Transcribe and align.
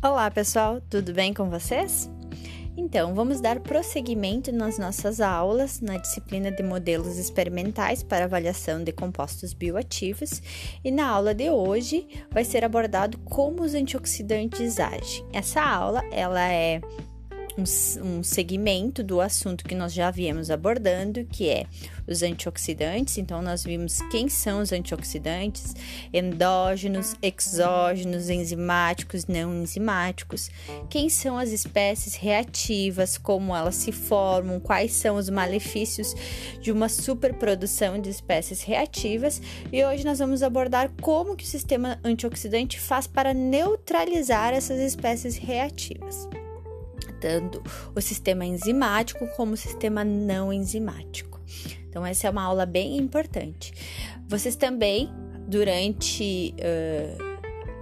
Olá, 0.00 0.30
pessoal, 0.30 0.80
tudo 0.88 1.12
bem 1.12 1.34
com 1.34 1.50
vocês? 1.50 2.08
Então, 2.76 3.16
vamos 3.16 3.40
dar 3.40 3.58
prosseguimento 3.58 4.52
nas 4.52 4.78
nossas 4.78 5.20
aulas 5.20 5.80
na 5.80 5.96
disciplina 5.96 6.52
de 6.52 6.62
modelos 6.62 7.18
experimentais 7.18 8.00
para 8.04 8.24
avaliação 8.26 8.84
de 8.84 8.92
compostos 8.92 9.52
bioativos 9.52 10.40
e 10.84 10.92
na 10.92 11.08
aula 11.08 11.34
de 11.34 11.50
hoje 11.50 12.06
vai 12.30 12.44
ser 12.44 12.64
abordado 12.64 13.18
como 13.24 13.64
os 13.64 13.74
antioxidantes 13.74 14.78
agem. 14.78 15.26
Essa 15.32 15.60
aula, 15.62 16.04
ela 16.12 16.48
é 16.48 16.80
um, 17.58 18.18
um 18.18 18.22
segmento 18.22 19.02
do 19.02 19.20
assunto 19.20 19.64
que 19.64 19.74
nós 19.74 19.92
já 19.92 20.10
viemos 20.10 20.50
abordando, 20.50 21.24
que 21.24 21.48
é 21.48 21.66
os 22.06 22.22
antioxidantes. 22.22 23.18
Então, 23.18 23.42
nós 23.42 23.64
vimos 23.64 24.00
quem 24.10 24.28
são 24.28 24.60
os 24.60 24.72
antioxidantes: 24.72 25.74
endógenos, 26.12 27.16
exógenos, 27.20 28.30
enzimáticos, 28.30 29.26
não 29.26 29.62
enzimáticos. 29.62 30.50
Quem 30.88 31.08
são 31.08 31.36
as 31.36 31.50
espécies 31.50 32.14
reativas, 32.14 33.18
como 33.18 33.54
elas 33.54 33.74
se 33.74 33.90
formam, 33.90 34.60
quais 34.60 34.92
são 34.92 35.16
os 35.16 35.28
malefícios 35.28 36.14
de 36.60 36.70
uma 36.70 36.88
superprodução 36.88 38.00
de 38.00 38.08
espécies 38.08 38.62
reativas. 38.62 39.42
E 39.72 39.84
hoje 39.84 40.04
nós 40.04 40.18
vamos 40.20 40.42
abordar 40.42 40.90
como 41.00 41.36
que 41.36 41.44
o 41.44 41.46
sistema 41.46 41.98
antioxidante 42.04 42.78
faz 42.78 43.06
para 43.06 43.34
neutralizar 43.34 44.54
essas 44.54 44.78
espécies 44.78 45.36
reativas 45.36 46.28
tanto 47.20 47.62
o 47.94 48.00
sistema 48.00 48.44
enzimático 48.44 49.26
como 49.36 49.52
o 49.52 49.56
sistema 49.56 50.04
não 50.04 50.52
enzimático. 50.52 51.40
Então, 51.88 52.04
essa 52.04 52.26
é 52.26 52.30
uma 52.30 52.42
aula 52.42 52.66
bem 52.66 52.96
importante. 52.96 53.72
Vocês 54.28 54.56
também, 54.56 55.10
durante 55.46 56.54
uh, 56.58 57.27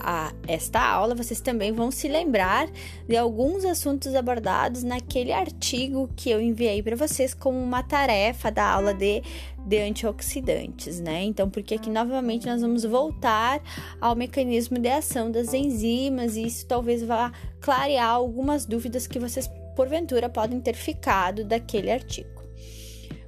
a 0.00 0.32
esta 0.46 0.80
aula, 0.80 1.14
vocês 1.14 1.40
também 1.40 1.72
vão 1.72 1.90
se 1.90 2.08
lembrar 2.08 2.68
de 3.08 3.16
alguns 3.16 3.64
assuntos 3.64 4.14
abordados 4.14 4.82
naquele 4.82 5.32
artigo 5.32 6.10
que 6.16 6.30
eu 6.30 6.40
enviei 6.40 6.82
para 6.82 6.96
vocês 6.96 7.34
como 7.34 7.58
uma 7.58 7.82
tarefa 7.82 8.50
da 8.50 8.64
aula 8.64 8.92
de, 8.94 9.22
de 9.66 9.78
antioxidantes, 9.78 11.00
né? 11.00 11.22
Então, 11.22 11.48
porque 11.48 11.74
aqui 11.74 11.90
novamente 11.90 12.46
nós 12.46 12.62
vamos 12.62 12.84
voltar 12.84 13.62
ao 14.00 14.16
mecanismo 14.16 14.78
de 14.78 14.88
ação 14.88 15.30
das 15.30 15.54
enzimas 15.54 16.36
e 16.36 16.46
isso 16.46 16.66
talvez 16.66 17.02
vá 17.02 17.32
clarear 17.60 18.08
algumas 18.08 18.66
dúvidas 18.66 19.06
que 19.06 19.18
vocês 19.18 19.48
porventura 19.76 20.28
podem 20.28 20.60
ter 20.60 20.74
ficado 20.74 21.44
daquele 21.44 21.90
artigo. 21.90 22.39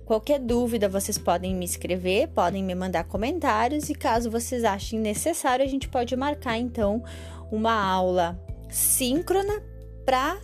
Qualquer 0.04 0.40
dúvida 0.40 0.88
vocês 0.88 1.16
podem 1.16 1.54
me 1.54 1.64
escrever, 1.64 2.28
podem 2.28 2.62
me 2.62 2.74
mandar 2.74 3.04
comentários 3.04 3.88
e 3.88 3.94
caso 3.94 4.30
vocês 4.30 4.64
achem 4.64 4.98
necessário, 4.98 5.64
a 5.64 5.68
gente 5.68 5.88
pode 5.88 6.16
marcar 6.16 6.58
então 6.58 7.02
uma 7.50 7.72
aula 7.72 8.38
síncrona 8.68 9.62
para 10.04 10.38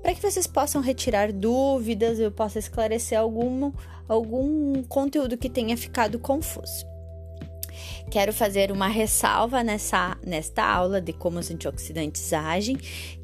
para 0.00 0.14
que 0.14 0.20
vocês 0.20 0.46
possam 0.46 0.82
retirar 0.82 1.32
dúvidas, 1.32 2.18
eu 2.18 2.30
possa 2.30 2.58
esclarecer 2.58 3.18
algum, 3.18 3.72
algum 4.06 4.82
conteúdo 4.82 5.38
que 5.38 5.48
tenha 5.48 5.78
ficado 5.78 6.18
confuso. 6.18 6.84
Quero 8.10 8.30
fazer 8.30 8.70
uma 8.70 8.86
ressalva 8.86 9.64
nessa, 9.64 10.18
nesta 10.22 10.62
aula 10.62 11.00
de 11.00 11.14
como 11.14 11.38
os 11.38 11.50
antioxidantes 11.50 12.34
agem, 12.34 12.76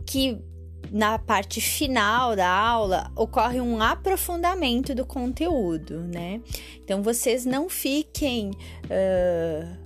que 0.06 0.42
na 0.90 1.18
parte 1.18 1.60
final 1.60 2.34
da 2.34 2.48
aula 2.48 3.10
ocorre 3.14 3.60
um 3.60 3.80
aprofundamento 3.80 4.94
do 4.94 5.06
conteúdo, 5.06 6.00
né? 6.00 6.40
Então 6.84 7.02
vocês 7.02 7.44
não 7.44 7.68
fiquem 7.68 8.50
uh, 8.50 9.79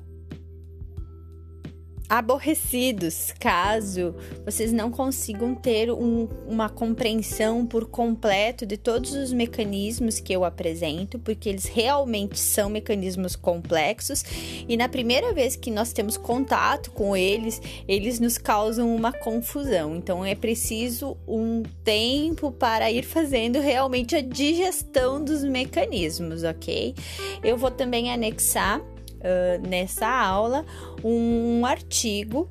aborrecidos 2.09 3.33
caso 3.39 4.15
vocês 4.45 4.73
não 4.73 4.91
consigam 4.91 5.55
ter 5.55 5.91
um, 5.91 6.29
uma 6.47 6.69
compreensão 6.69 7.67
por 7.67 7.87
completo 7.87 8.67
de 8.67 8.77
todos 8.77 9.15
os 9.15 9.33
mecanismos 9.33 10.20
que 10.20 10.33
eu 10.33 10.45
apresento, 10.45 11.19
porque 11.19 11.48
eles 11.48 11.64
realmente 11.64 12.39
são 12.39 12.69
mecanismos 12.69 13.35
complexos 13.37 14.25
e 14.69 14.77
na 14.77 14.89
primeira 14.89 15.33
vez 15.33 15.57
que 15.57 15.70
nós 15.70 15.93
temos 15.93 16.17
contato 16.17 16.91
com 16.91 17.17
eles, 17.17 17.61
eles 17.89 18.20
nos 18.20 18.39
causam 18.39 18.95
uma 18.95 19.13
confusão. 19.13 19.97
Então 19.97 20.25
é 20.25 20.35
preciso 20.35 21.17
um 21.27 21.63
tempo 21.83 22.53
para 22.53 22.91
ir 22.91 23.05
fazendo 23.05 23.61
realmente 23.61 24.14
a 24.14 24.20
digestão 24.20 25.23
dos 25.23 25.43
mecanismos, 25.43 26.43
ok? 26.43 26.95
Eu 27.43 27.57
vou 27.57 27.70
também 27.70 28.13
anexar 28.13 28.81
uh, 29.24 29.67
nessa 29.67 30.07
aula 30.07 30.64
um 31.02 31.64
artigo 31.64 32.48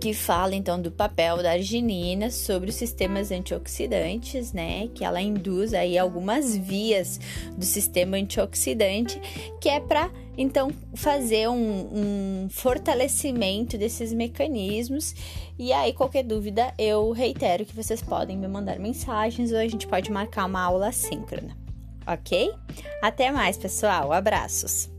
que 0.00 0.14
fala 0.14 0.54
então 0.54 0.80
do 0.80 0.90
papel 0.90 1.42
da 1.42 1.52
arginina 1.52 2.30
sobre 2.30 2.70
os 2.70 2.76
sistemas 2.76 3.30
antioxidantes, 3.30 4.52
né? 4.52 4.88
Que 4.94 5.04
ela 5.04 5.20
induz 5.20 5.74
aí 5.74 5.98
algumas 5.98 6.56
vias 6.56 7.18
do 7.56 7.64
sistema 7.64 8.16
antioxidante, 8.16 9.20
que 9.60 9.68
é 9.68 9.80
para 9.80 10.10
então 10.36 10.70
fazer 10.94 11.48
um, 11.48 11.54
um, 11.54 12.48
fortalecimento 12.48 13.76
desses 13.76 14.12
mecanismos. 14.12 15.14
E 15.58 15.72
aí, 15.72 15.92
qualquer 15.92 16.22
dúvida, 16.22 16.72
eu 16.78 17.10
reitero 17.10 17.64
que 17.64 17.74
vocês 17.74 18.02
podem 18.02 18.36
me 18.36 18.48
mandar 18.48 18.78
mensagens 18.78 19.52
ou 19.52 19.58
a 19.58 19.68
gente 19.68 19.86
pode 19.86 20.10
marcar 20.10 20.46
uma 20.46 20.62
aula 20.62 20.92
síncrona, 20.92 21.56
ok? 22.06 22.52
Até 23.02 23.30
mais, 23.30 23.56
pessoal. 23.56 24.12
Abraços! 24.12 24.91